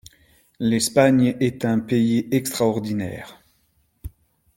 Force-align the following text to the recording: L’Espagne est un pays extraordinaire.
L’Espagne 0.59 1.37
est 1.39 1.63
un 1.63 1.77
pays 1.79 2.27
extraordinaire. 2.31 3.39